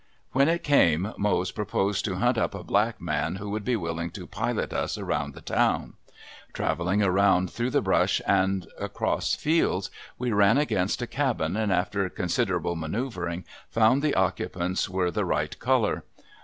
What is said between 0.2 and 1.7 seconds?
When it came Mose